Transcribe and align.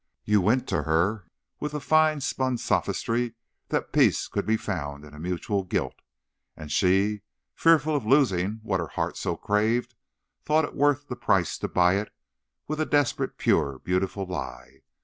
You 0.25 0.41
went 0.41 0.67
to 0.69 0.81
her 0.81 1.27
with 1.59 1.73
the 1.73 1.79
fine 1.79 2.21
spun 2.21 2.57
sophistry 2.57 3.35
that 3.67 3.93
peace 3.93 4.27
could 4.27 4.47
be 4.47 4.57
found 4.57 5.05
in 5.05 5.13
a 5.13 5.19
mutual 5.19 5.63
guilt; 5.63 6.01
and 6.57 6.71
she, 6.71 7.21
fearful 7.53 7.95
of 7.95 8.03
losing 8.07 8.61
what 8.63 8.79
her 8.79 8.87
heart 8.87 9.15
so 9.15 9.35
craved, 9.35 9.93
thought 10.43 10.65
it 10.65 10.73
worth 10.73 11.07
the 11.07 11.15
price 11.15 11.55
to 11.59 11.67
buy 11.67 11.97
it 11.97 12.11
with 12.67 12.81
a 12.81 12.85
desperate, 12.87 13.37
pure, 13.37 13.77
beautiful 13.77 14.25
lie. 14.25 14.81